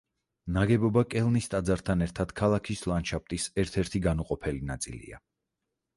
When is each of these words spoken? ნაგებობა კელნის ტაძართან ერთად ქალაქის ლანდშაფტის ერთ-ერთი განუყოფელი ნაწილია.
ნაგებობა 0.53 1.03
კელნის 1.13 1.49
ტაძართან 1.55 2.01
ერთად 2.07 2.33
ქალაქის 2.41 2.83
ლანდშაფტის 2.93 3.49
ერთ-ერთი 3.65 4.03
განუყოფელი 4.07 4.65
ნაწილია. 4.71 5.25